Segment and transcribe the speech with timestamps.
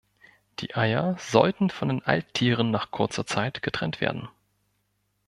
[0.57, 4.29] Die Eier sollten von den Alttieren nach kurzer Zeit getrennt werden.